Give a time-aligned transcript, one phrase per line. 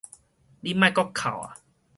[0.03, 0.07] 你莫
[0.87, 1.59] 閣哭矣！